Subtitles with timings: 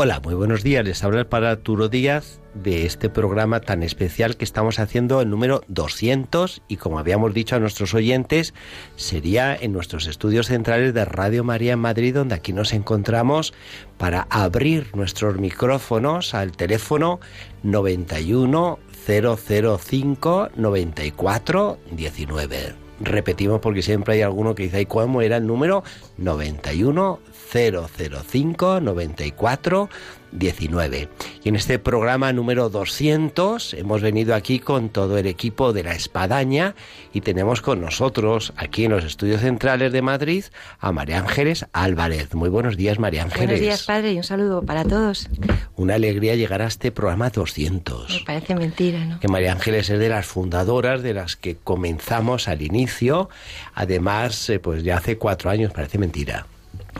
[0.00, 0.84] Hola, muy buenos días.
[0.84, 5.28] Les habla el Padre Arturo Díaz de este programa tan especial que estamos haciendo el
[5.28, 8.54] número 200 y como habíamos dicho a nuestros oyentes,
[8.94, 13.54] sería en nuestros estudios centrales de Radio María en Madrid donde aquí nos encontramos
[13.96, 17.18] para abrir nuestros micrófonos al teléfono
[17.64, 22.87] 91 005 94 19.
[23.00, 25.84] Repetimos porque siempre hay alguno que dice, ¿y cómo era el número?
[26.16, 27.20] 91
[27.52, 29.88] 005 94
[30.32, 31.08] 19.
[31.44, 35.94] Y en este programa número 200 hemos venido aquí con todo el equipo de la
[35.94, 36.74] Espadaña
[37.12, 40.44] y tenemos con nosotros aquí en los estudios centrales de Madrid
[40.78, 42.34] a María Ángeles Álvarez.
[42.34, 43.46] Muy buenos días, María Ángeles.
[43.46, 45.28] Buenos días, padre, y un saludo para todos.
[45.76, 48.10] Una alegría llegar a este programa 200.
[48.10, 49.20] Me parece mentira, ¿no?
[49.20, 53.28] Que María Ángeles es de las fundadoras, de las que comenzamos al inicio.
[53.74, 56.46] Además, eh, pues ya hace cuatro años, parece mentira.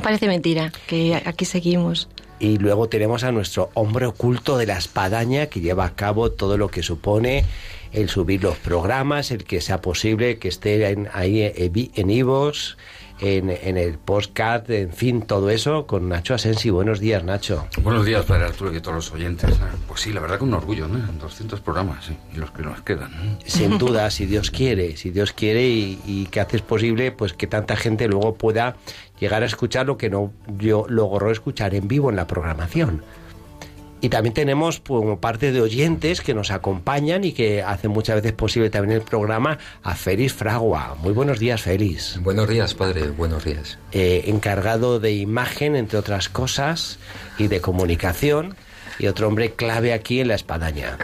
[0.03, 2.09] Parece mentira, que aquí seguimos.
[2.41, 6.57] Y luego tenemos a nuestro hombre oculto de la espadaña que lleva a cabo todo
[6.57, 7.45] lo que supone
[7.93, 11.53] el subir los programas, el que sea posible que esté ahí
[11.95, 12.77] en Ivos,
[13.21, 16.71] en, en, el podcast, en fin, todo eso con Nacho Asensi.
[16.71, 17.67] Buenos días, Nacho.
[17.83, 19.59] Buenos días, Padre Arturo, y todos los oyentes.
[19.87, 20.99] Pues sí, la verdad que un orgullo, ¿no?
[20.99, 23.39] 200 programas, sí, y los que nos quedan.
[23.45, 27.47] Sin duda, si Dios quiere, si Dios quiere y, y que haces posible, pues que
[27.47, 28.77] tanta gente luego pueda
[29.21, 33.03] llegar a escuchar lo que no yo logro escuchar en vivo en la programación.
[34.01, 38.17] Y también tenemos pues, como parte de oyentes que nos acompañan y que hacen muchas
[38.17, 40.97] veces posible también el programa a Félix Fragua.
[41.03, 42.21] Muy buenos días, Félix.
[42.23, 43.79] Buenos días, padre, buenos días.
[43.93, 46.99] Eh, encargado de imagen, entre otras cosas,
[47.39, 48.55] y de comunicación,
[48.99, 50.99] y otro hombre clave aquí en la espadaña.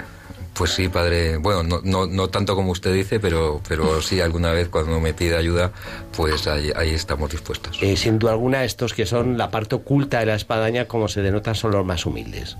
[0.55, 1.37] Pues sí, padre.
[1.37, 5.13] Bueno, no, no, no, tanto como usted dice, pero, pero sí, alguna vez cuando me
[5.13, 5.73] pide ayuda,
[6.17, 7.79] pues ahí, ahí estamos dispuestos.
[7.83, 11.23] Eh, sin duda alguna, estos que son la parte oculta de la espadaña, como se
[11.23, 12.57] denotan, son los más humildes.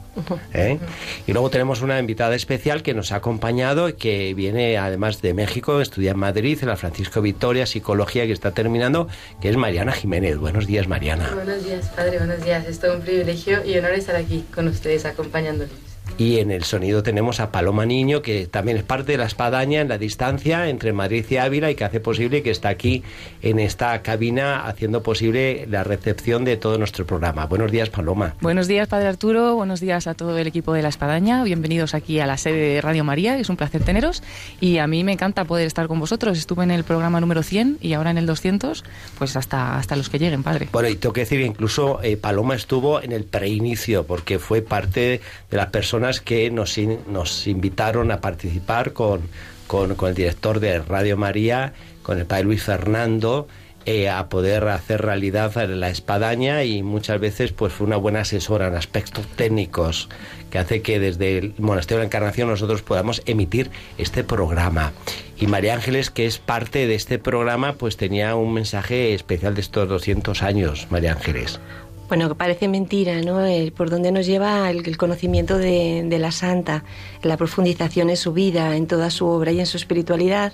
[0.53, 0.79] ¿eh?
[1.27, 5.33] Y luego tenemos una invitada especial que nos ha acompañado y que viene además de
[5.33, 9.07] México, estudia en Madrid, en la Francisco Victoria, Psicología, que está terminando,
[9.41, 10.37] que es Mariana Jiménez.
[10.39, 11.31] Buenos días, Mariana.
[11.33, 12.67] Buenos días, padre, buenos días.
[12.67, 15.84] Es todo un privilegio y honor estar aquí con ustedes acompañándoles.
[16.17, 19.81] Y en el sonido tenemos a Paloma Niño, que también es parte de la espadaña
[19.81, 23.03] en la distancia entre Madrid y Ávila y que hace posible que está aquí
[23.43, 27.47] en esta cabina haciendo posible la recepción de todo nuestro programa.
[27.47, 28.37] Buenos días, Paloma.
[28.41, 29.57] Buenos días, Padre Arturo.
[29.57, 31.43] Buenos días a todo el equipo de la espadaña.
[31.43, 33.37] Bienvenidos aquí a la sede de Radio María.
[33.37, 34.23] Es un placer teneros.
[34.61, 36.39] Y a mí me encanta poder estar con vosotros.
[36.39, 38.85] Estuve en el programa número 100 y ahora en el 200,
[39.19, 40.69] pues hasta, hasta los que lleguen, Padre.
[40.71, 45.21] Bueno, y tengo que decir incluso eh, Paloma estuvo en el preinicio porque fue parte
[45.51, 49.23] de las personas que nos, in, nos invitaron a participar con,
[49.67, 51.73] con, con, el director de Radio María,
[52.03, 53.49] con el padre Luis Fernando,
[53.87, 58.69] eh, a poder hacer realidad la espadaña y muchas veces pues fue una buena asesora
[58.69, 60.09] en aspectos técnicos
[60.51, 64.93] que hace que desde el Monasterio de la Encarnación nosotros podamos emitir este programa.
[65.37, 69.61] Y María Ángeles, que es parte de este programa, pues tenía un mensaje especial de
[69.61, 71.61] estos 200 años, María Ángeles.
[72.09, 73.41] Bueno, parece mentira, ¿no?
[73.77, 76.85] Por donde nos lleva el, conocimiento de, la santa,
[77.23, 80.53] la profundización en su vida, en toda su obra y en su espiritualidad,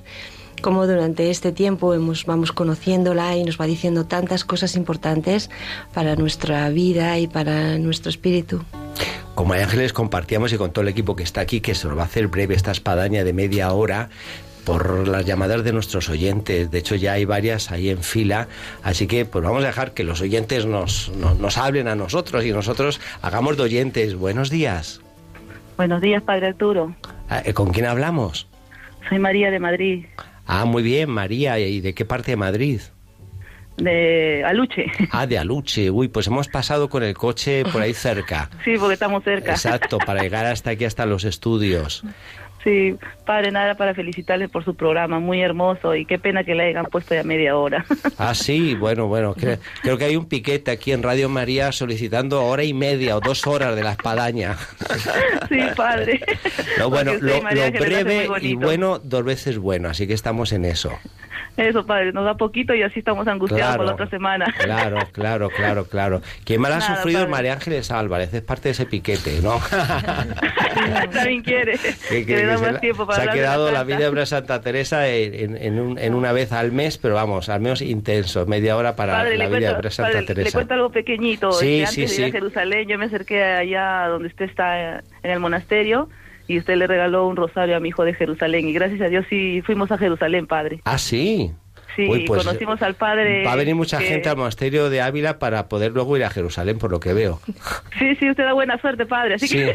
[0.62, 1.94] como durante este tiempo
[2.26, 5.50] vamos conociéndola y nos va diciendo tantas cosas importantes
[5.92, 8.62] para nuestra vida y para nuestro espíritu.
[9.44, 12.02] María Ángeles compartíamos y con todo el equipo que está aquí, que se nos va
[12.02, 14.10] a hacer breve esta espadaña de media hora,
[14.64, 16.70] por las llamadas de nuestros oyentes.
[16.70, 18.48] De hecho, ya hay varias ahí en fila.
[18.82, 22.44] Así que, pues vamos a dejar que los oyentes nos, nos, nos hablen a nosotros
[22.44, 24.14] y nosotros hagamos de oyentes.
[24.14, 25.00] Buenos días.
[25.76, 26.94] Buenos días, Padre Arturo.
[27.54, 28.46] ¿Con quién hablamos?
[29.08, 30.04] Soy María de Madrid.
[30.46, 31.58] Ah, muy bien, María.
[31.58, 32.80] ¿Y de qué parte de Madrid?
[33.80, 34.86] De Aluche.
[35.12, 35.90] Ah, de Aluche.
[35.90, 38.50] Uy, pues hemos pasado con el coche por ahí cerca.
[38.64, 39.52] Sí, porque estamos cerca.
[39.52, 42.04] Exacto, para llegar hasta aquí, hasta los estudios.
[42.62, 42.94] Sí,
[43.24, 46.84] padre, nada para felicitarle por su programa, muy hermoso y qué pena que le hayan
[46.86, 47.84] puesto ya media hora.
[48.18, 52.44] Ah, sí, bueno, bueno, creo, creo, que hay un piquete aquí en Radio María solicitando
[52.44, 54.56] hora y media o dos horas de la espadaña.
[55.48, 56.20] Sí, padre.
[56.78, 60.92] No, bueno, lo, lo breve y bueno dos veces bueno, así que estamos en eso.
[61.56, 64.46] Eso, padre, nos da poquito y así estamos angustiados por la otra semana.
[64.58, 66.22] Claro, claro, claro, claro.
[66.44, 67.30] Quien mal ha Nada, sufrido es padre.
[67.30, 69.58] María Ángeles Álvarez, es parte de ese piquete, ¿no?
[71.12, 71.72] También quiere
[72.08, 73.78] que, que, que- le da que se, más la- tiempo para se ha quedado la,
[73.80, 73.96] santa.
[73.96, 77.60] vida de Santa Teresa en, en- un- en una vez al mes, pero vamos, al
[77.60, 80.58] menos intenso, media hora para Padre, la le vida cuento, de Santa padre, le Teresa.
[80.58, 81.52] cuento algo pequeñito.
[81.52, 82.36] Sí, Este, sí, antes de ir sí.
[82.36, 86.08] a Jerusalén, yo me acerqué allá donde usted está en el monasterio
[86.54, 88.66] y usted le regaló un rosario a mi hijo de Jerusalén.
[88.68, 90.80] Y gracias a Dios sí fuimos a Jerusalén, padre.
[90.84, 91.52] Ah, sí.
[91.96, 93.44] Sí, Uy, pues, conocimos al padre.
[93.44, 96.30] Va a venir mucha que- gente al monasterio de Ávila para poder luego ir a
[96.30, 97.40] Jerusalén, por lo que veo.
[97.98, 99.34] Sí, sí, usted da buena suerte, padre.
[99.34, 99.56] Así Sí.
[99.58, 99.74] que.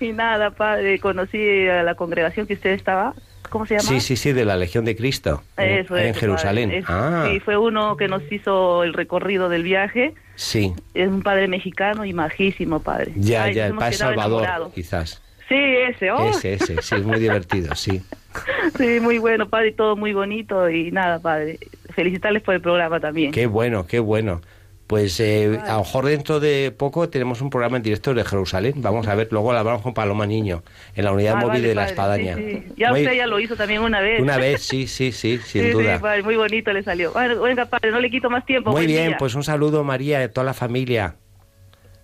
[0.06, 3.14] y nada, padre, conocí a la congregación que usted estaba.
[3.56, 3.88] ¿Cómo se llama?
[3.88, 5.42] Sí, sí, sí, de la Legión de Cristo.
[5.56, 6.70] en- Eso, en eso, Jerusalén.
[6.72, 10.12] Es- Ah, Sí, fue uno que nos hizo el recorrido del viaje.
[10.34, 10.74] sí.
[10.94, 13.12] Es un padre mexicano y majísimo, padre.
[13.16, 15.22] Ya, Ay, ya, el Padre Salvador, quizás.
[15.48, 18.02] Sí, ese, oh, Ese, ese, sí, es muy divertido, sí.
[18.78, 21.58] sí, muy bueno, padre, todo muy bonito y nada, padre.
[21.94, 23.30] Felicitarles por el programa también.
[23.32, 24.42] Qué bueno, qué bueno.
[24.86, 28.74] Pues eh, a lo mejor dentro de poco tenemos un programa en directo de Jerusalén.
[28.76, 30.62] Vamos a ver, luego lo hablamos con Paloma Niño,
[30.94, 32.36] en la unidad Ah, móvil vale, de la Espadaña.
[32.36, 32.72] sí, sí.
[32.76, 34.20] Ya Muy- usted ya lo hizo también una vez.
[34.22, 35.98] Una vez, sí, sí, sí, sin sí, duda.
[35.98, 37.12] Padre, muy bonito le salió.
[37.12, 38.70] Bueno, venga, padre, no le quito más tiempo.
[38.70, 39.16] Muy bien, día.
[39.18, 41.16] pues un saludo María a toda la familia.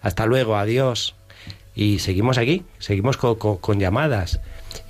[0.01, 1.15] Hasta luego, adiós.
[1.77, 4.41] Y seguimos aquí, seguimos co- co- con, llamadas.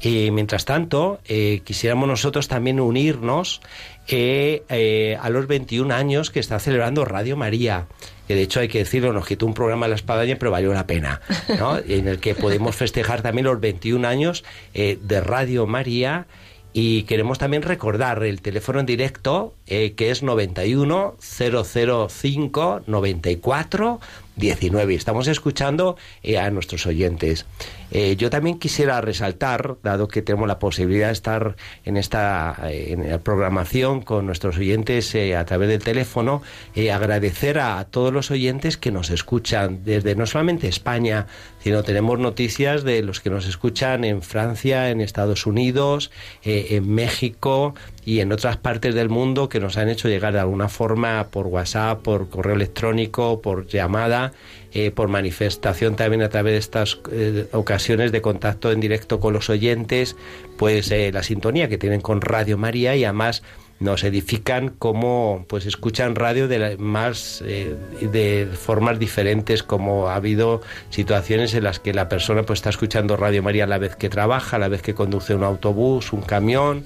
[0.01, 3.61] Y mientras tanto, eh, quisiéramos nosotros también unirnos
[4.09, 7.87] eh, eh, a los 21 años que está celebrando Radio María.
[8.27, 10.73] Que de hecho hay que decirlo, nos quitó un programa a la espadaña, pero valió
[10.73, 11.21] la pena.
[11.59, 11.79] ¿no?
[11.87, 14.45] en el que podemos festejar también los 21 años
[14.75, 16.27] eh, de Radio María.
[16.75, 24.01] Y queremos también recordar el teléfono en directo eh, que es 91 005 94
[24.37, 24.95] 19.
[24.95, 27.47] Estamos escuchando eh, a nuestros oyentes.
[27.91, 33.19] Eh, yo también quisiera resaltar, dado que tenemos la posibilidad de estar en esta eh,
[33.23, 36.43] programación con nuestros oyentes a través del teléfono,
[36.91, 41.27] agradecer a, todos los oyentes que nos escuchan desde no solamente España,
[41.63, 46.11] sino tenemos noticias de los que nos escuchan en Francia, en Estados Unidos,
[46.45, 50.69] en México y en otras partes del mundo que nos han hecho llegar de alguna
[50.69, 54.33] forma por WhatsApp, por correo electrónico, por llamada,
[54.73, 59.33] eh, por manifestación también a través de estas eh, ocasiones de contacto en directo con
[59.33, 60.17] los oyentes,
[60.57, 63.43] pues eh, la sintonía que tienen con Radio María y además
[63.79, 70.15] nos edifican como pues escuchan radio de la- más eh, de formas diferentes como ha
[70.15, 70.61] habido
[70.91, 74.09] situaciones en las que la persona pues está escuchando Radio María a la vez que
[74.09, 76.85] trabaja, a la vez que conduce un autobús, un camión,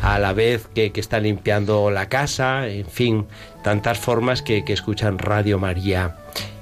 [0.00, 3.26] a la vez que, que está limpiando la casa, en fin,
[3.66, 6.16] tantas formas que, escuchan Radio María.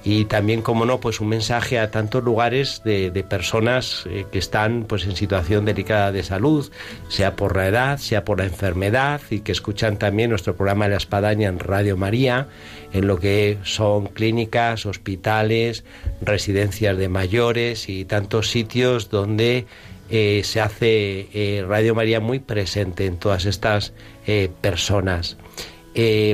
[0.05, 4.39] Y también, como no, pues un mensaje a tantos lugares de, de personas eh, que
[4.39, 6.71] están pues en situación delicada de salud,
[7.09, 10.97] sea por la edad, sea por la enfermedad, y que escuchan también nuestro programa La
[10.97, 12.49] Espadaña en Radio María,
[12.93, 15.85] en lo que son clínicas, hospitales,
[16.21, 19.67] residencias de mayores y tantos sitios donde
[20.11, 23.93] eh, se hace eh, Radio María muy presente en todas estas
[24.27, 25.37] eh, personas.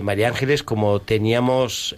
[0.03, 1.95] María Ángeles, como teníamos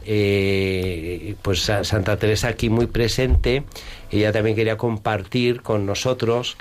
[1.42, 3.62] pues a Santa Teresa aquí muy presente,
[4.10, 6.56] ella también quería compartir con nosotros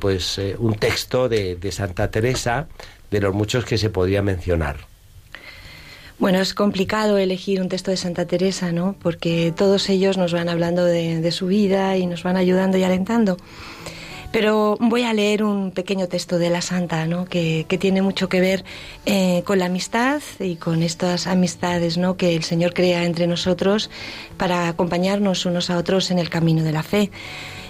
[0.00, 2.66] pues un texto de, de Santa Teresa,
[3.10, 4.86] de los muchos que se podría mencionar.
[6.18, 8.96] Bueno, es complicado elegir un texto de Santa Teresa, ¿no?
[9.02, 12.84] Porque todos ellos nos van hablando de, de su vida y nos van ayudando y
[12.84, 13.36] alentando.
[14.32, 17.26] Pero voy a leer un pequeño texto de la Santa, ¿no?
[17.26, 18.64] Que, que tiene mucho que ver
[19.04, 22.16] eh, con la amistad y con estas amistades, ¿no?
[22.16, 23.90] Que el Señor crea entre nosotros
[24.38, 27.10] para acompañarnos unos a otros en el camino de la fe.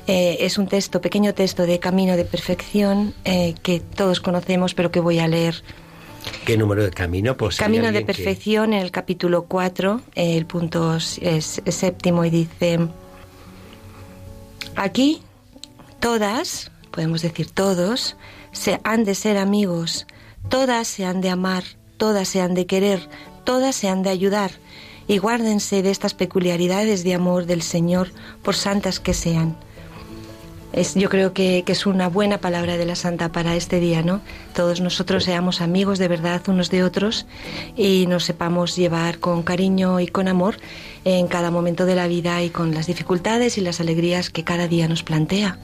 [0.07, 4.90] Eh, es un texto, pequeño texto de Camino de Perfección eh, que todos conocemos, pero
[4.90, 5.62] que voy a leer
[6.47, 7.37] ¿Qué número de camino?
[7.37, 12.31] Pues Camino de que- perfección, en el capítulo 4, el punto es, es séptimo, y
[12.31, 12.78] dice,
[14.76, 15.21] aquí
[16.02, 18.16] todas, podemos decir todos,
[18.50, 20.09] se han de ser amigos,
[20.49, 21.62] todas se han de amar,
[21.97, 23.09] todas se han de querer,
[23.44, 24.50] todas se han de ayudar,
[25.06, 28.11] y guárdense de estas peculiaridades de amor del Señor,
[28.42, 29.56] por santas que sean.
[30.97, 34.23] Yo creo que, que es una buena palabra de la Santa para este día, ¿no?
[34.54, 37.26] Todos nosotros seamos amigos de verdad unos de otros
[37.76, 40.56] y nos sepamos llevar con cariño y con amor
[41.04, 44.66] en cada momento de la vida y con las dificultades y las alegrías que cada
[44.66, 45.59] día nos plantea.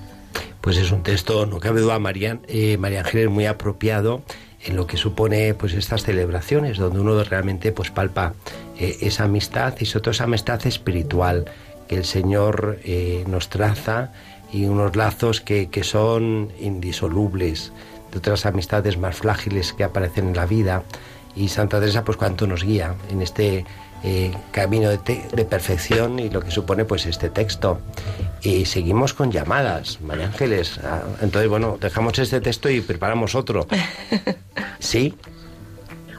[0.61, 4.23] Pues es un texto, no cabe duda, María, eh, Ángeles, muy apropiado
[4.65, 8.35] en lo que supone pues estas celebraciones, donde uno realmente pues palpa
[8.79, 11.47] eh, esa amistad y sobre todo esa amistad espiritual
[11.89, 14.13] que el Señor eh, nos traza
[14.53, 17.73] y unos lazos que, que son indisolubles.
[18.11, 20.83] de otras amistades más frágiles que aparecen en la vida.
[21.37, 23.65] Y Santa Teresa, pues cuánto nos guía en este
[24.05, 27.81] eh, camino de, de, perfección y lo que supone pues este texto.
[28.43, 30.79] Y seguimos con llamadas, María Ángeles.
[30.85, 33.67] Ah, entonces, bueno, dejamos este texto y preparamos otro.
[34.79, 35.15] ¿Sí?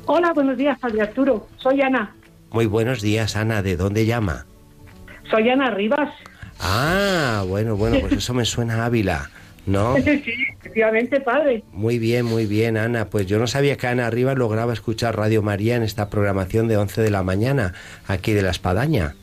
[0.05, 1.47] Hola, buenos días, Padre Arturo.
[1.57, 2.15] Soy Ana.
[2.51, 3.61] Muy buenos días, Ana.
[3.61, 4.45] ¿De dónde llama?
[5.29, 6.09] Soy Ana Rivas.
[6.59, 9.29] Ah, bueno, bueno, pues eso me suena a Ávila.
[9.69, 9.95] ¿No?
[10.03, 11.63] Sí, efectivamente, padre.
[11.71, 13.05] Muy bien, muy bien, Ana.
[13.05, 16.77] Pues yo no sabía que Ana Rivas lograba escuchar Radio María en esta programación de
[16.77, 17.73] 11 de la mañana,
[18.07, 19.15] aquí de la Espadaña.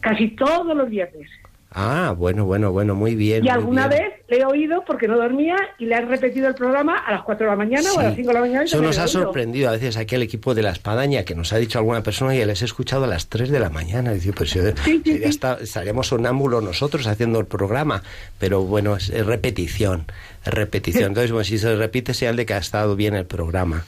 [0.00, 1.28] Casi todos los viernes.
[1.70, 3.44] Ah, bueno, bueno, bueno, muy bien.
[3.44, 6.96] Y alguna vez le he oído porque no dormía y le han repetido el programa
[6.96, 8.64] a las 4 de la mañana o a las 5 de la mañana.
[8.64, 11.58] Eso nos ha sorprendido a veces aquí el equipo de la espadaña que nos ha
[11.58, 14.14] dicho alguna persona y les he escuchado a las 3 de la mañana.
[14.14, 18.02] Y pues sí, sí, sí, está, estaríamos sonámbulos nosotros haciendo el programa,
[18.38, 20.06] pero bueno, es, es repetición,
[20.46, 21.04] es repetición.
[21.08, 23.84] Entonces, bueno, si se repite, sea el de que ha estado bien el programa.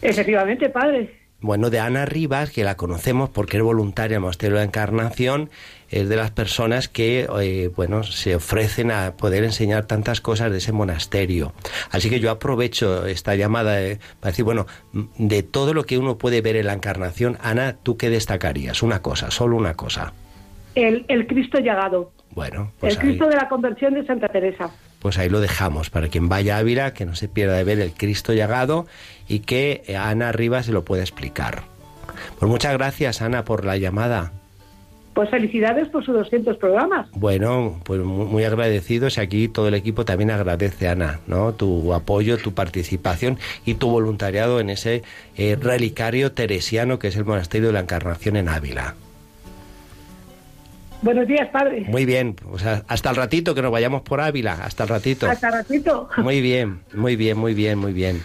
[0.00, 1.18] Efectivamente, padre.
[1.40, 5.50] Bueno, de Ana Rivas, que la conocemos porque es voluntaria en Monasterio de la Encarnación,
[5.90, 10.58] es de las personas que, eh, bueno, se ofrecen a poder enseñar tantas cosas de
[10.58, 11.52] ese monasterio.
[11.90, 16.18] Así que yo aprovecho esta llamada eh, para decir, bueno, de todo lo que uno
[16.18, 18.82] puede ver en la Encarnación, Ana, ¿tú qué destacarías?
[18.82, 20.12] Una cosa, solo una cosa.
[20.74, 22.12] El, el Cristo llegado.
[22.30, 24.70] Bueno, pues el Cristo de la conversión de Santa Teresa.
[25.00, 27.80] Pues ahí lo dejamos para quien vaya a Ávila, que no se pierda de ver
[27.80, 28.86] el Cristo llegado
[29.26, 31.62] y que Ana Rivas se lo pueda explicar.
[32.38, 34.32] Pues muchas gracias, Ana, por la llamada.
[35.18, 37.10] Pues felicidades por sus 200 programas.
[37.10, 41.54] Bueno, pues muy agradecidos y aquí todo el equipo también agradece, Ana, ¿no?
[41.54, 45.02] Tu apoyo, tu participación y tu voluntariado en ese
[45.36, 48.94] eh, relicario teresiano que es el Monasterio de la Encarnación en Ávila.
[51.00, 51.84] Buenos días, padre.
[51.86, 55.30] Muy bien, sea, hasta el ratito que nos vayamos por Ávila, hasta el ratito.
[55.30, 56.08] Hasta el ratito.
[56.16, 58.22] Muy bien, muy bien, muy bien, muy bien.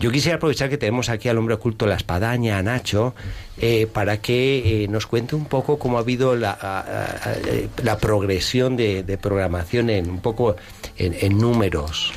[0.00, 3.14] Yo quisiera aprovechar que tenemos aquí al hombre oculto La Espadaña, a Nacho,
[3.58, 7.34] eh, para que eh, nos cuente un poco cómo ha habido la, a, a,
[7.82, 10.56] la progresión de, de, programación en un poco
[10.98, 12.12] en, en números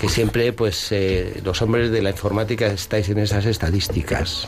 [0.00, 4.46] que siempre pues eh, los hombres de la informática estáis en esas estadísticas.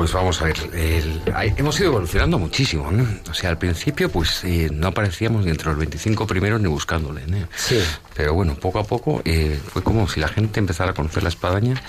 [0.00, 1.20] Pues vamos a ver, el,
[1.58, 3.06] hemos ido evolucionando muchísimo, ¿no?
[3.30, 7.26] O sea, al principio pues eh, no aparecíamos ni entre los 25 primeros ni buscándole,
[7.26, 7.46] ¿no?
[7.54, 7.78] Sí.
[8.14, 11.28] Pero bueno, poco a poco eh, fue como si la gente empezara a conocer la
[11.28, 11.82] espadaña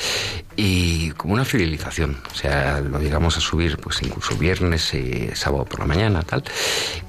[0.57, 2.17] y como una fidelización.
[2.33, 6.43] O sea, lo llegamos a subir pues incluso viernes, eh, sábado por la mañana, tal.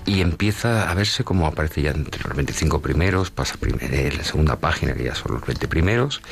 [0.06, 4.56] Y empieza a verse como aparece ya entre los 25 primeros, pasa primer, la segunda
[4.56, 6.22] página que ya son los 20 primeros.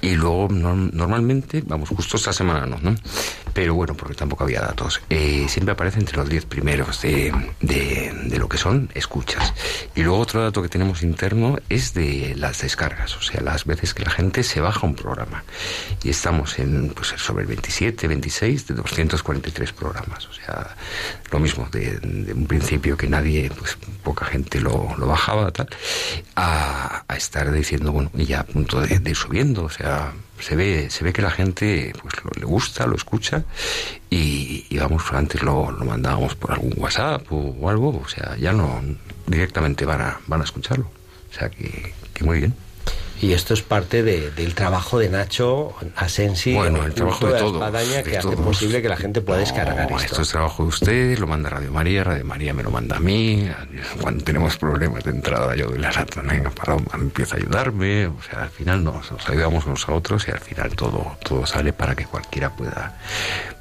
[0.00, 2.94] Y luego no, normalmente, vamos, justo esta semana no, ¿no?
[3.54, 5.00] Pero bueno, porque tampoco había datos.
[5.10, 9.54] Eh, siempre aparece entre los 10 primeros de, de, lo que son escuchas.
[9.94, 13.94] Y luego otro dato que tenemos interno es de las descargas, o sea, las veces
[13.94, 15.44] que la gente se baja un programa.
[16.02, 20.26] Y estamos en pues, sobre el 27, 26 de 243 programas.
[20.26, 20.76] O sea,
[21.30, 21.98] lo mismo, de,
[22.34, 25.68] un principio que nadie, pues poca gente lo, lo bajaba, tal,
[26.36, 30.12] a, a, estar diciendo, bueno, y ya a punto de, de ir subiendo, o sea,
[30.40, 33.44] se ve, se ve que la gente pues lo, le gusta, lo escucha
[34.14, 38.52] y, y vamos, antes lo, lo, mandábamos por algún WhatsApp o, algo, o sea, ya
[38.52, 38.80] no
[39.26, 40.84] directamente van a, van a escucharlo.
[41.30, 42.54] O sea que, que muy bien.
[43.24, 47.38] Y esto es parte de, del trabajo de Nacho Asensi, bueno, el, trabajo de, de
[47.38, 50.04] todo, Espadaña, que hace posible que la gente pueda no, descargar esto.
[50.04, 53.00] Esto es trabajo de ustedes, lo manda Radio María, Radio María me lo manda a
[53.00, 53.48] mí.
[53.98, 55.90] Cuando tenemos problemas de entrada, yo doy la
[56.54, 58.08] para, empieza a ayudarme.
[58.08, 61.46] O sea, al final nos, nos ayudamos unos a otros y al final todo, todo
[61.46, 62.94] sale para que cualquiera pueda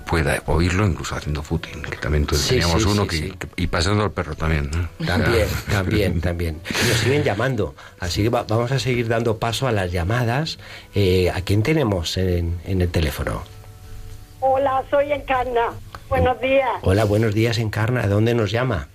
[0.03, 3.67] pueda oírlo incluso haciendo footing, que también sí, teníamos sí, uno sí, que, que, y
[3.67, 4.70] pasando al perro también.
[4.72, 5.05] ¿no?
[5.05, 6.62] También, también, también.
[6.88, 10.57] Nos siguen llamando, así que va, vamos a seguir dando paso a las llamadas.
[10.95, 13.43] Eh, ¿A quién tenemos en, en, el teléfono?
[14.39, 15.69] Hola, soy Encarna.
[16.10, 16.69] Buenos días.
[16.81, 18.01] Hola, buenos días, Encarna.
[18.01, 18.88] ¿De dónde nos llama?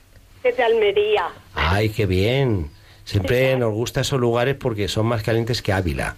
[0.43, 1.29] Desde Almería.
[1.55, 2.71] Ay, qué bien.
[3.05, 6.17] Siempre nos gustan esos lugares porque son más calientes que Ávila.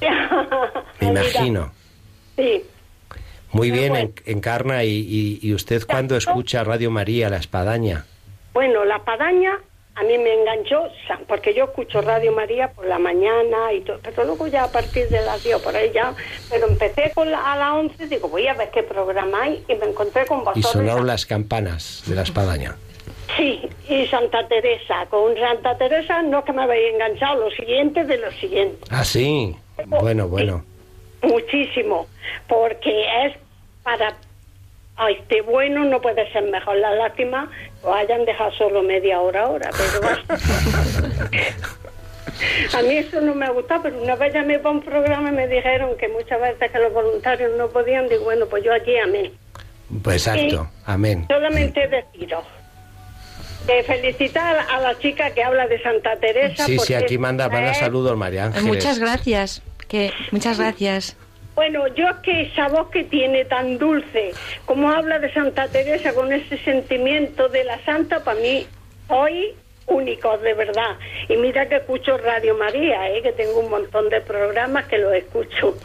[1.00, 1.72] Me imagino.
[2.36, 2.64] Sí.
[3.52, 4.10] Muy bien, bueno.
[4.26, 4.84] Encarna.
[4.84, 8.04] ¿Y, y, y usted cuándo escucha Radio María, La Espadaña?
[8.52, 9.58] Bueno, La Espadaña
[9.94, 10.88] a mí me enganchó,
[11.26, 15.08] porque yo escucho Radio María por la mañana y todo, pero luego ya a partir
[15.08, 16.14] de las 10 por ahí ya,
[16.48, 19.74] pero empecé con la, a las 11, digo, voy a ver qué programa hay y
[19.74, 20.64] me encontré con vosotros.
[20.64, 22.76] Y sonaron las campanas de La Espadaña.
[23.36, 25.06] Sí, y Santa Teresa.
[25.08, 28.78] Con Santa Teresa no que me había enganchado, lo siguiente de lo siguiente.
[28.90, 29.54] Ah, sí.
[29.86, 30.64] Bueno, bueno.
[31.20, 32.06] Sí, muchísimo,
[32.48, 33.36] porque es
[33.82, 34.16] para
[35.00, 36.76] a este bueno no puede ser mejor.
[36.76, 37.50] La lástima
[37.82, 40.00] lo hayan dejado solo media hora ahora, pero
[42.78, 45.32] A mí eso no me ha gustado, pero una vez llamé para un programa y
[45.32, 48.96] me dijeron que muchas veces que los voluntarios no podían, digo, bueno, pues yo aquí
[48.96, 49.32] amén.
[50.02, 51.26] Pues exacto, amén.
[51.28, 52.44] Solamente deciros
[53.66, 56.64] de felicitar a la chica que habla de Santa Teresa.
[56.64, 58.66] Sí, sí, aquí manda, manda saludos María Ángeles.
[58.66, 59.62] Muchas gracias.
[59.88, 61.16] Que, muchas gracias.
[61.60, 64.32] Bueno, yo es que esa voz que tiene tan dulce,
[64.64, 68.66] como habla de Santa Teresa con ese sentimiento de la santa, para mí
[69.08, 69.54] hoy
[69.86, 70.96] único, de verdad.
[71.28, 73.20] Y mira que escucho Radio María, ¿eh?
[73.20, 75.76] que tengo un montón de programas que los escucho.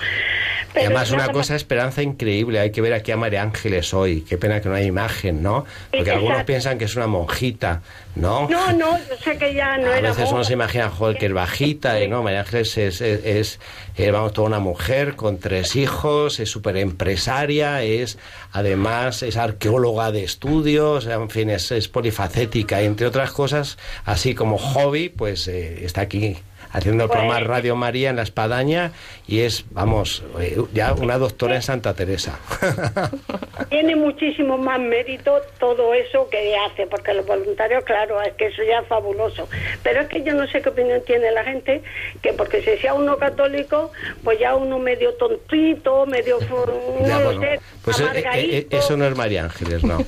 [0.75, 2.59] Y además una cosa, esperanza increíble.
[2.59, 4.21] Hay que ver aquí a María Ángeles hoy.
[4.21, 5.65] Qué pena que no hay imagen, ¿no?
[5.91, 7.81] Porque algunos piensan que es una monjita,
[8.15, 8.47] ¿no?
[8.49, 11.27] No, no, yo sé que ya no a era veces uno se imagina, joder, que
[11.27, 13.59] es bajita, y no, María Ángeles es, es, es,
[13.97, 18.17] eh, vamos, toda una mujer con tres hijos, es súper empresaria, es,
[18.51, 24.35] además, es arqueóloga de estudios, en fin, es, es polifacética, y entre otras cosas, así
[24.35, 26.37] como hobby, pues eh, está aquí
[26.75, 28.91] haciendo el programa Pues- Radio María en La Espadaña
[29.27, 32.37] y es, vamos, eh, ya una doctora en Santa Teresa.
[33.69, 38.61] Tiene muchísimo más mérito todo eso que hace, porque los voluntarios, claro, es que eso
[38.63, 39.47] ya es fabuloso.
[39.83, 41.81] Pero es que yo no sé qué opinión tiene la gente,
[42.21, 43.91] que porque si sea uno católico,
[44.23, 48.97] pues ya uno medio tontito, medio, no Ya, lo bueno, sé, pues eh, eh, eso
[48.97, 49.99] no es María Ángeles, no.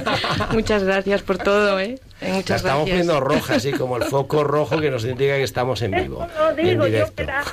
[0.52, 1.98] Muchas gracias por todo, ¿eh?
[2.22, 3.06] Eh, La Muchas estamos gracias.
[3.06, 6.26] poniendo roja, así como el foco rojo que nos indica que estamos en vivo.
[6.38, 7.14] Lo y en digo yo directo.
[7.16, 7.44] que la-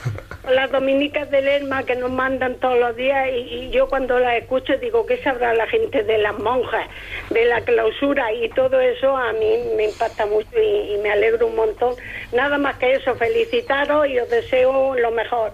[0.53, 4.35] las dominicas del ERMA que nos mandan todos los días y, y yo cuando las
[4.35, 6.87] escucho digo, ¿qué sabrá la gente de las monjas,
[7.29, 9.15] de la clausura y todo eso?
[9.15, 11.95] A mí me impacta mucho y, y me alegro un montón.
[12.31, 15.51] Nada más que eso, felicitaros y os deseo lo mejor.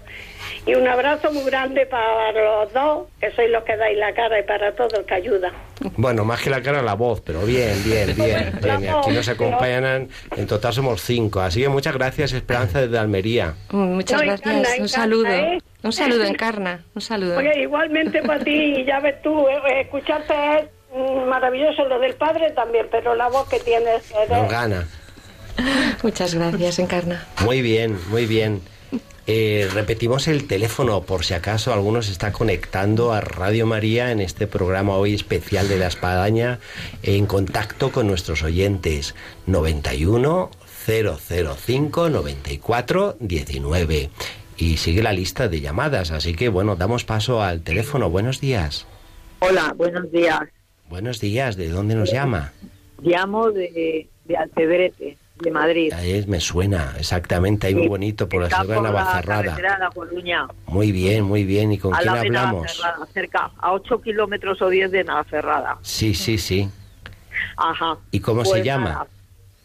[0.65, 4.39] Y un abrazo muy grande para los dos, que sois los que dais la cara
[4.39, 5.51] y para todo el que ayuda.
[5.97, 8.59] Bueno, más que la cara, la voz, pero bien, bien, bien.
[8.61, 8.89] Bien.
[8.95, 11.41] Aquí nos acompañan, en total somos cinco.
[11.41, 13.53] Así que muchas gracias, Esperanza, desde Almería.
[13.71, 14.47] Muchas No, gracias.
[14.47, 15.27] encarna, un encarna, saludo.
[15.27, 15.57] ¿eh?
[15.83, 16.79] Un saludo, Encarna.
[16.95, 17.37] Un saludo.
[17.37, 22.15] Oye, igualmente para ti, ya ves tú, eh, eh, escucharte es mm, maravilloso, lo del
[22.15, 24.09] padre también, pero la voz que tienes...
[24.11, 24.87] eres- Nos gana.
[26.01, 27.25] Muchas gracias, Encarna.
[27.45, 28.61] Muy bien, muy bien.
[29.25, 34.19] Eh, repetimos el teléfono por si acaso alguno se está conectando a Radio María en
[34.19, 36.59] este programa hoy especial de la Espadaña
[37.03, 39.15] en contacto con nuestros oyentes.
[39.45, 40.49] 91
[40.85, 44.09] 005 94 19
[44.57, 48.09] y sigue la lista de llamadas así que bueno damos paso al teléfono.
[48.09, 48.85] Buenos días.
[49.39, 50.41] Hola, buenos días.
[50.89, 52.51] buenos días de dónde nos llama
[53.01, 55.93] Llamo de, de Alcedrete, de Madrid.
[55.93, 59.91] Ahí me suena exactamente ahí muy bonito por la ciudad de Navacerrada La
[60.67, 64.61] muy bien muy bien y con a quién la hablamos Navacerrada, cerca, a 8 kilómetros
[64.61, 65.77] o 10 de Navacerrada.
[65.81, 66.69] Sí, sí, sí.
[67.57, 67.97] Ajá.
[68.11, 69.05] ¿Y cómo se Pues llama?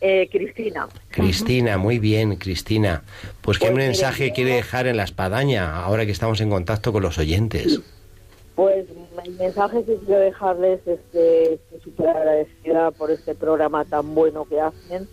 [0.00, 0.88] eh, Cristina.
[1.10, 3.02] Cristina, muy bien, Cristina.
[3.40, 7.02] Pues, ¿qué Pues mensaje quiere dejar en la espadaña ahora que estamos en contacto con
[7.02, 7.80] los oyentes?
[8.54, 8.86] Pues
[9.24, 14.44] el mensaje que quiero dejarles es que estoy súper agradecida por este programa tan bueno
[14.44, 15.08] que hacen.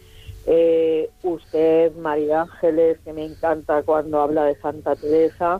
[0.48, 5.60] Eh, usted, María Ángeles, que me encanta cuando habla de Santa Teresa,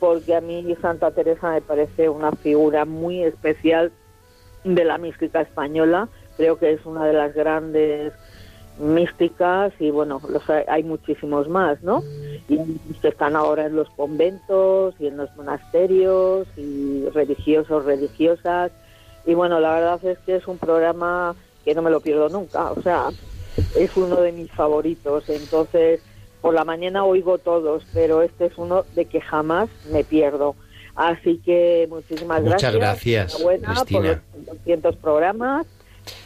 [0.00, 3.92] porque a mí Santa Teresa me parece una figura muy especial
[4.64, 6.08] de la mística española.
[6.36, 8.12] Creo que es una de las grandes
[8.78, 12.02] místicas y bueno, los hay, hay muchísimos más, ¿no?
[12.48, 12.58] Y
[13.00, 18.72] que están ahora en los conventos y en los monasterios y religiosos, religiosas.
[19.26, 22.72] Y bueno, la verdad es que es un programa que no me lo pierdo nunca,
[22.72, 23.08] o sea,
[23.76, 25.28] es uno de mis favoritos.
[25.28, 26.00] Entonces,
[26.40, 30.54] por la mañana oigo todos, pero este es uno de que jamás me pierdo.
[30.94, 33.34] Así que muchísimas Muchas gracias.
[33.36, 34.22] por Cristina.
[34.36, 35.66] los 200 programas.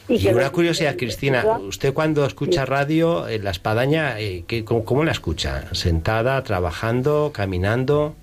[0.09, 5.05] Y una curiosidad, Cristina, usted cuando escucha radio en la espadaña, eh, ¿qué- cómo, cómo
[5.05, 5.73] la escucha?
[5.75, 8.15] ¿Sentada, trabajando, caminando?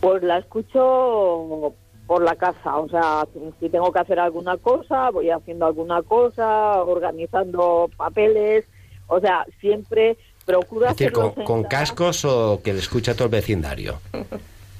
[0.00, 1.74] Pues la escucho
[2.10, 3.24] por la casa, o sea,
[3.60, 8.64] si tengo que hacer alguna cosa, voy haciendo alguna cosa, organizando papeles,
[9.06, 14.00] o sea, siempre procuro Es decir, con, cascos o que le escucha todo el vecindario?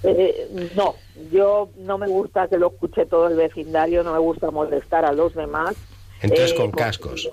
[0.03, 0.95] Eh, no,
[1.31, 5.13] yo no me gusta que lo escuche todo el vecindario, no me gusta molestar a
[5.13, 5.77] los demás.
[6.23, 7.31] Entonces Eh, con cascos.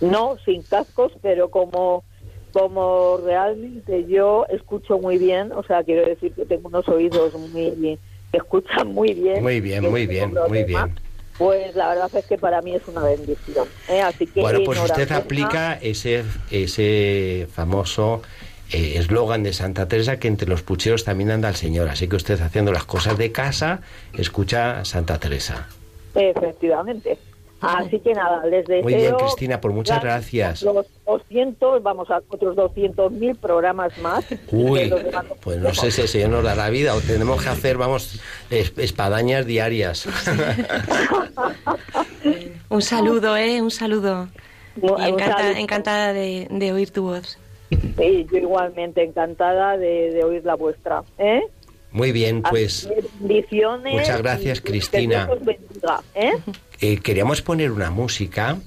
[0.00, 2.04] No, sin cascos, pero como
[2.52, 7.98] como realmente yo escucho muy bien, o sea, quiero decir que tengo unos oídos muy
[8.30, 9.42] que escuchan muy bien.
[9.42, 10.98] Muy bien, muy bien, muy bien.
[11.38, 13.68] Pues la verdad es que para mí es una bendición.
[13.88, 14.00] ¿eh?
[14.00, 18.22] Así que Bueno, pues usted aplica ese, ese famoso
[18.72, 21.88] eh, eslogan de Santa Teresa que entre los pucheros también anda el Señor.
[21.88, 25.68] Así que usted haciendo las cosas de casa, escucha a Santa Teresa.
[26.14, 27.18] Efectivamente.
[27.60, 28.84] Así que nada, les deseo...
[28.84, 30.62] Muy bien, Cristina, por muchas gracias.
[30.62, 34.24] Los 200, vamos a otros 200.000 programas más.
[34.52, 34.94] Uy,
[35.40, 39.44] pues no sé si el Señor nos dará vida o tenemos que hacer, vamos, espadañas
[39.44, 40.06] diarias.
[42.68, 43.60] un saludo, ¿eh?
[43.60, 44.28] Un saludo.
[45.56, 47.38] encantada, de, oír tu voz.
[47.70, 51.02] Sí, yo igualmente encantada de, oír la vuestra.
[51.18, 51.42] ¿eh?
[51.92, 52.88] Muy bien, pues.
[53.92, 55.28] Muchas gracias, Cristina.
[56.14, 56.32] ¿eh?
[56.80, 58.58] Eh, queríamos poner una música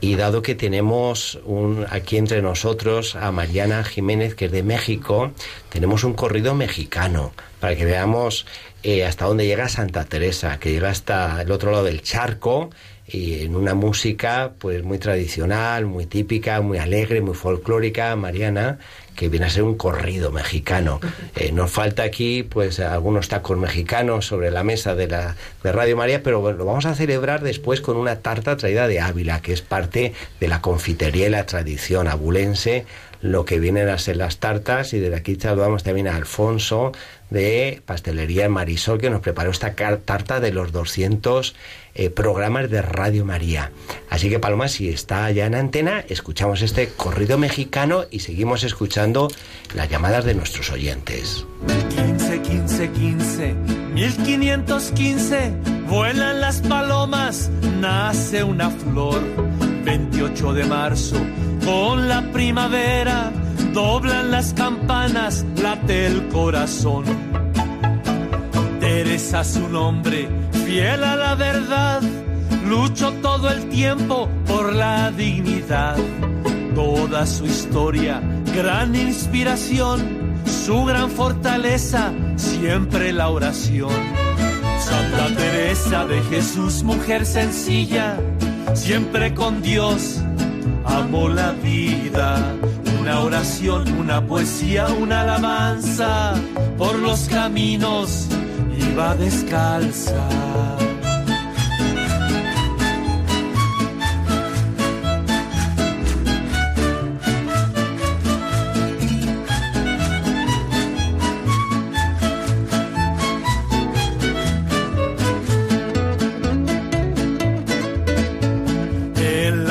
[0.00, 5.32] y dado que tenemos un, aquí entre nosotros a Mariana Jiménez, que es de México,
[5.70, 8.46] tenemos un corrido mexicano para que veamos
[8.82, 12.70] eh, hasta dónde llega Santa Teresa, que llega hasta el otro lado del charco
[13.10, 18.78] y en una música pues muy tradicional, muy típica, muy alegre, muy folclórica, Mariana,
[19.16, 21.00] que viene a ser un corrido mexicano.
[21.34, 25.96] Eh, nos falta aquí pues algunos tacos mexicanos sobre la mesa de la de Radio
[25.96, 29.62] María, pero lo vamos a celebrar después con una tarta traída de Ávila, que es
[29.62, 32.84] parte de la confitería y la tradición abulense
[33.20, 36.92] lo que vienen a ser las tartas y desde aquí saludamos también a Alfonso
[37.30, 41.54] de Pastelería Marisol que nos preparó esta tarta de los 200
[41.94, 43.72] eh, programas de Radio María.
[44.08, 49.28] Así que Paloma, si está allá en antena, escuchamos este corrido mexicano y seguimos escuchando
[49.74, 51.44] las llamadas de nuestros oyentes.
[51.90, 53.54] 15, 15, 15,
[53.94, 55.52] 1515,
[55.88, 57.50] vuelan las palomas,
[57.80, 59.57] nace una flor.
[60.18, 61.16] 28 de marzo,
[61.64, 63.30] con la primavera,
[63.72, 67.04] doblan las campanas, late el corazón.
[68.80, 70.28] Teresa su nombre
[70.64, 72.02] fiel a la verdad,
[72.66, 75.96] luchó todo el tiempo por la dignidad.
[76.74, 78.20] Toda su historia,
[78.56, 80.00] gran inspiración,
[80.44, 83.92] su gran fortaleza, siempre la oración.
[84.80, 88.18] Santa Teresa de Jesús, mujer sencilla,
[88.78, 90.20] siempre con Dios,
[90.84, 92.54] amó la vida.
[93.00, 96.34] Una oración, una poesía, una alabanza
[96.76, 98.28] por los caminos
[98.78, 100.28] iba descalza.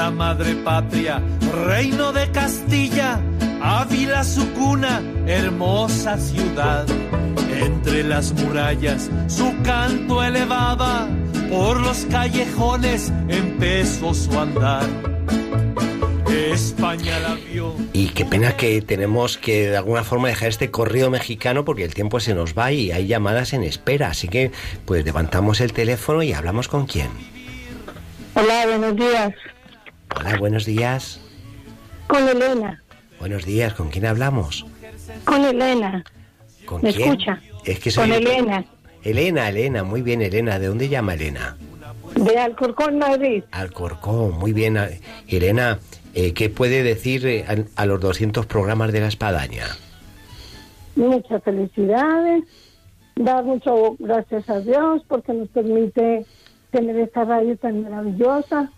[0.08, 1.22] La madre patria,
[1.66, 3.20] reino de Castilla,
[3.62, 6.86] Ávila su cuna, hermosa ciudad
[7.52, 11.10] entre las murallas su canto elevaba,
[11.50, 14.88] por los callejones empezó su andar.
[16.54, 17.76] España la vio.
[17.92, 21.94] Y qué pena que tenemos que de alguna forma dejar este corrido mexicano porque el
[21.94, 24.12] tiempo se nos va y hay llamadas en espera.
[24.12, 24.52] Así que
[24.86, 27.10] pues levantamos el teléfono y hablamos con quién.
[28.36, 29.34] Hola, buenos días.
[30.16, 31.20] Hola, buenos días.
[32.08, 32.82] Con Elena.
[33.20, 34.66] Buenos días, ¿con quién hablamos?
[35.26, 36.04] Con Elena.
[36.66, 37.12] ¿Con ¿Me quién?
[37.12, 37.42] escucha?
[37.66, 38.66] Es que Con Elena.
[39.04, 40.60] Elena, Elena, muy bien, Elena.
[40.60, 41.58] ¿De dónde llama Elena?
[42.16, 43.44] De Alcorcón, Madrid.
[43.52, 44.78] Alcorcón, muy bien.
[45.28, 45.80] Elena,
[46.14, 49.66] eh, ¿qué puede decir eh, a, los 200 programas de la Espadaña?
[50.96, 52.44] Muchas felicidades,
[53.16, 56.26] dar muchas gracias a Dios porque nos permite
[56.72, 58.72] tener esta radio tan maravillosa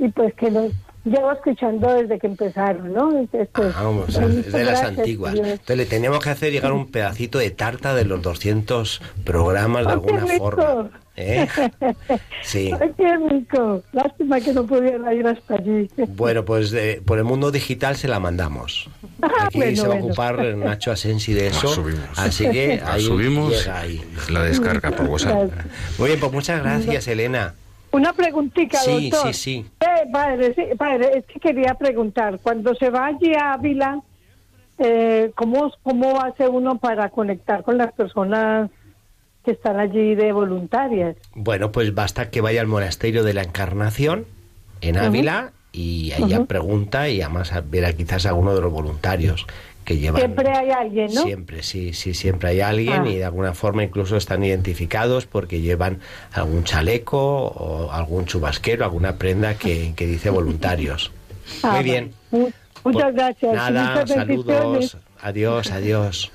[0.00, 0.72] y pues que nos
[1.04, 3.10] llevo escuchando desde que empezaron, ¿no?
[3.18, 5.34] Entonces, pues, ah, vamos, es de las antiguas.
[5.34, 9.92] Entonces le teníamos que hacer llegar un pedacito de tarta de los 200 programas de
[9.92, 10.90] alguna forma.
[11.16, 11.46] ¿Eh?
[12.42, 12.72] Sí.
[12.96, 13.82] Qué rico.
[13.92, 15.88] Lástima que no pudiera ir hasta allí.
[16.08, 18.88] Bueno, pues eh, por el mundo digital se la mandamos.
[19.20, 21.84] Ah, Aquí se va a ocupar Nacho Asensi de eso.
[22.16, 24.02] Así que ahí subimos, llega ahí.
[24.30, 25.50] la descarga por WhatsApp.
[25.98, 27.54] Muy bien, pues muchas gracias, Elena.
[27.92, 29.34] Una preguntita, sí, doctor.
[29.34, 33.54] Sí, sí, eh, padre, sí, padre, es que quería preguntar, cuando se va allí a
[33.54, 34.00] Ávila,
[34.78, 38.70] eh, ¿cómo, ¿cómo hace uno para conectar con las personas
[39.44, 41.16] que están allí de voluntarias?
[41.34, 44.26] Bueno, pues basta que vaya al monasterio de la Encarnación
[44.80, 49.46] en Ávila y ella pregunta y además verá quizás a uno de los voluntarios
[49.86, 51.22] Siempre hay alguien, ¿no?
[51.22, 55.98] Siempre, sí, sí, siempre hay alguien y de alguna forma incluso están identificados porque llevan
[56.32, 61.10] algún chaleco o algún chubasquero, alguna prenda que, dice voluntarios.
[61.64, 62.12] Ah, Muy bien.
[62.30, 63.52] Muchas pues gracias.
[63.52, 64.96] Nada, saludos.
[65.20, 66.30] Adiós, adiós.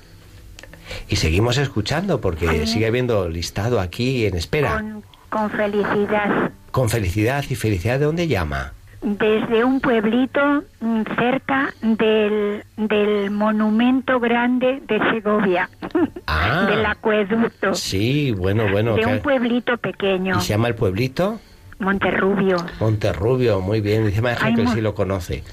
[1.08, 4.74] Y seguimos escuchando porque sigue habiendo listado aquí en espera.
[4.74, 6.50] Con, con felicidad.
[6.70, 8.74] Con felicidad y felicidad, ¿de dónde llama?
[9.02, 15.68] Desde un pueblito mm, cerca del, del monumento grande de Segovia,
[16.26, 17.74] ah, del acueducto.
[17.74, 18.94] Sí, bueno, bueno.
[18.94, 20.38] De un pueblito pequeño.
[20.38, 21.40] ¿Y se llama el pueblito?
[21.78, 22.56] Monterrubio.
[22.80, 24.06] Monterrubio, muy bien.
[24.06, 25.44] Dice María que sí lo conoce.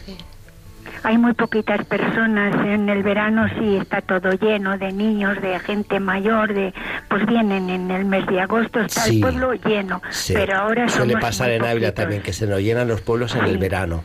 [1.03, 2.55] Hay muy poquitas personas.
[2.65, 6.73] En el verano sí está todo lleno de niños, de gente mayor, de
[7.09, 9.15] pues vienen en el mes de agosto está Sí.
[9.15, 10.01] el pueblo lleno.
[10.09, 10.33] Sí.
[10.33, 13.57] Pero ahora Suele pasar en Ávila también, que se nos llenan los pueblos en el
[13.57, 14.03] verano.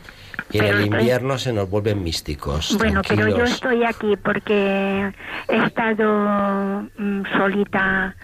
[0.51, 2.75] Y en Pero el estoy- invierno se nos vuelven místicos.
[2.77, 5.11] Bueno, pero yo estoy aquí porque
[5.47, 8.15] he estado mm, solita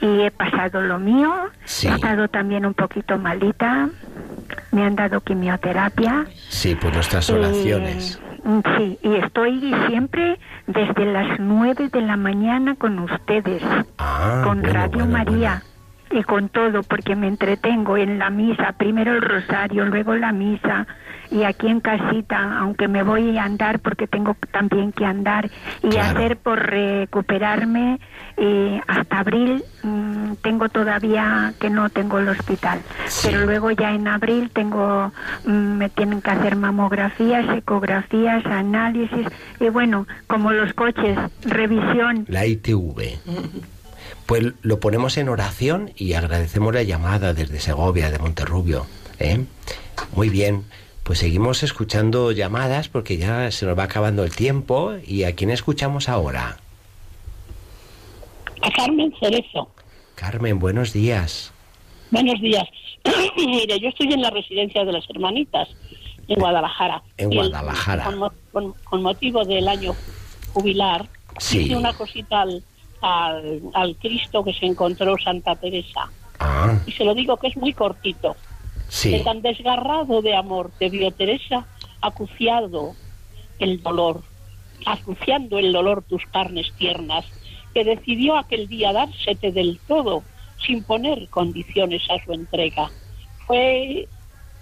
[0.00, 1.34] y he pasado lo mío.
[1.64, 1.88] Sí.
[1.88, 3.88] He estado también un poquito malita.
[4.72, 6.26] Me han dado quimioterapia.
[6.48, 8.20] Sí, pues nuestras Y, oraciones.
[8.44, 13.62] mm, sí, y estoy siempre desde las nueve de la mañana con ustedes,
[13.98, 15.62] Ah, con bueno, Radio bueno, María.
[16.10, 20.86] Y con todo, porque me entretengo en la misa, primero el rosario, luego la misa,
[21.30, 25.50] y aquí en casita, aunque me voy a andar porque tengo también que andar
[25.82, 26.16] y Claro.
[26.18, 28.00] hacer por recuperarme
[28.38, 32.80] y hasta abril mm, tengo todavía que no tengo el hospital
[33.22, 35.12] pero luego ya en abril tengo
[35.44, 39.26] mm, me tienen que hacer mamografías ecografías análisis
[39.60, 43.18] y bueno como los coches revisión La ITV.
[44.26, 48.86] Pues lo ponemos en oración y agradecemos la llamada desde Segovia, de Monterrubio.
[49.18, 49.44] ¿eh?
[50.14, 50.64] Muy bien.
[51.02, 54.92] Pues seguimos escuchando llamadas porque ya se nos va acabando el tiempo.
[55.02, 56.58] ¿Y a quién escuchamos ahora?
[58.62, 59.68] A Carmen Cerezo.
[60.14, 61.52] Carmen, buenos días.
[62.10, 62.64] Buenos días.
[63.36, 65.68] Mire, yo estoy en la residencia de las hermanitas
[66.26, 67.02] en Guadalajara.
[67.16, 68.04] En el- Guadalajara.
[68.04, 69.94] con, mo- con- con motivo del año
[70.52, 71.58] jubilar, Sí.
[71.60, 72.62] hice una cosita al,
[73.00, 76.10] al, al Cristo que se encontró Santa Teresa.
[76.40, 78.34] Ah, Y se lo digo que es muy cortito.
[78.88, 79.10] sí.
[79.10, 81.66] De tan desgarrado de amor te vio Teresa,
[82.00, 82.94] acuciado
[83.60, 84.22] el dolor,
[84.86, 87.24] acuciando el dolor tus carnes tiernas,
[87.74, 90.24] que decidió aquel día dársete del todo,
[90.66, 92.90] sin poner condiciones a su entrega.
[93.46, 94.08] Fue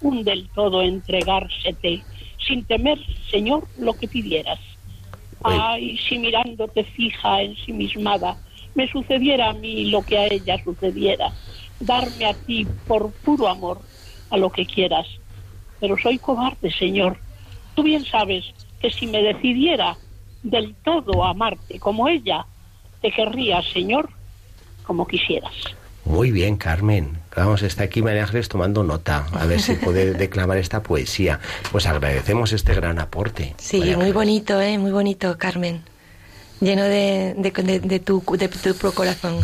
[0.00, 2.04] un del todo entregársete,
[2.46, 2.98] sin temer,
[3.30, 4.60] Señor, lo que pidieras.
[5.42, 8.36] Ay, si mirándote fija, ensimismada,
[8.74, 11.32] me sucediera a mí lo que a ella sucediera,
[11.80, 13.80] darme a ti por puro amor
[14.30, 15.06] a lo que quieras.
[15.80, 17.18] Pero soy cobarde, Señor.
[17.74, 18.44] Tú bien sabes
[18.80, 19.96] que si me decidiera
[20.42, 22.46] del todo a amarte como ella,
[23.02, 24.08] te querría, Señor,
[24.84, 25.52] como quisieras.
[26.04, 27.18] Muy bien, Carmen.
[27.34, 29.26] Vamos, está aquí María Ángeles tomando nota.
[29.32, 31.40] A ver si puede declamar esta poesía.
[31.72, 33.54] Pues agradecemos este gran aporte.
[33.58, 34.78] Sí, muy bonito, ¿eh?
[34.78, 35.82] Muy bonito, Carmen.
[36.60, 39.40] Lleno de, de, de- de tu, de tu pro corazón.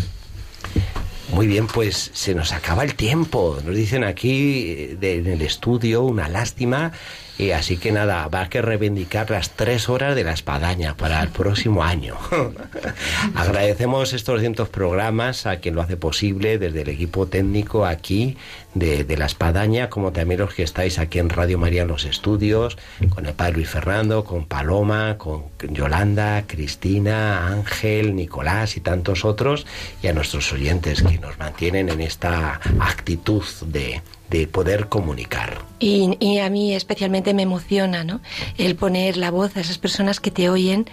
[1.32, 3.58] Muy bien, pues se nos acaba el tiempo.
[3.64, 6.92] Nos dicen aquí eh, de- en el estudio una lástima.
[7.38, 11.20] Y así que nada, va a que reivindicar las tres horas de la espadaña para
[11.22, 12.16] el próximo año.
[13.34, 18.36] Agradecemos estos 200 programas a quien lo hace posible, desde el equipo técnico aquí
[18.74, 22.04] de, de la espadaña, como también los que estáis aquí en Radio María en los
[22.04, 22.78] estudios,
[23.10, 29.66] con el padre Luis Fernando, con Paloma, con Yolanda, Cristina, Ángel, Nicolás y tantos otros,
[30.02, 34.00] y a nuestros oyentes que nos mantienen en esta actitud de,
[34.32, 35.60] de poder comunicar.
[35.78, 38.20] Y, y a mí especialmente me emociona, ¿no?
[38.56, 40.88] El poner la voz a esas personas que te oyen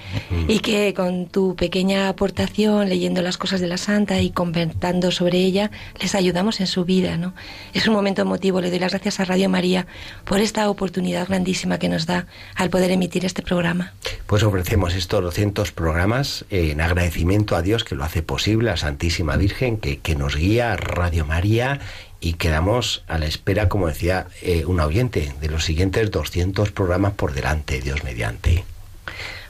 [0.47, 5.38] y que con tu pequeña aportación, leyendo las cosas de la Santa y comentando sobre
[5.38, 5.71] ella,
[6.02, 7.34] les ayudamos en su vida, ¿no?
[7.73, 8.62] Es un momento emotivo.
[8.62, 9.88] Le doy las gracias a Radio María
[10.25, 12.25] por esta oportunidad grandísima que nos da
[12.56, 13.93] al poder emitir este programa.
[14.28, 19.38] Pues ofrecemos estos 200 programas en agradecimiento a Dios que lo hace posible, a Santísima
[19.38, 21.80] Virgen que, que nos guía, a Radio María
[22.21, 27.13] y quedamos a la espera, como decía eh, un oyente, de los siguientes 200 programas
[27.13, 28.63] por delante, Dios mediante.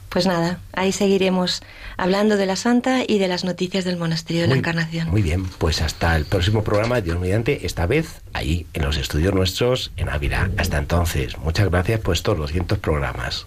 [0.08, 1.62] Pues nada, ahí seguiremos
[1.96, 5.08] hablando de la Santa y de las noticias del Monasterio de la Encarnación.
[5.08, 9.34] Muy bien, pues hasta el próximo programa, Dios mediante, esta vez ahí en los estudios
[9.34, 10.50] nuestros en Ávila.
[10.56, 13.46] Hasta entonces, muchas gracias por estos 200 programas.